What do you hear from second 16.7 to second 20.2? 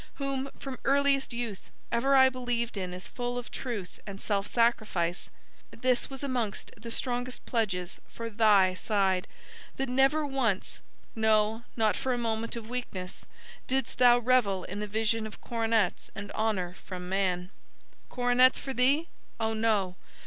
from man. Coronets for thee! O no!